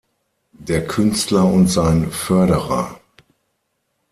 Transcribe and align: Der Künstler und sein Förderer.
Der 0.53 0.87
Künstler 0.87 1.45
und 1.45 1.67
sein 1.67 2.09
Förderer. 2.09 2.99